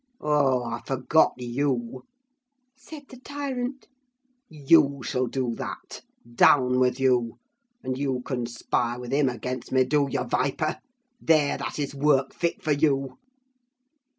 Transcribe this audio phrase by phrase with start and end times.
[0.19, 2.05] "'Oh, I forgot you,'
[2.75, 3.87] said the tyrant.
[4.49, 6.01] 'You shall do that.
[6.33, 7.37] Down with you.
[7.83, 10.77] And you conspire with him against me, do you, viper?
[11.21, 13.19] There, that is work fit for you!